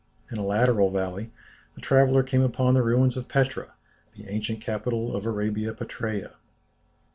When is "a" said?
0.39-0.43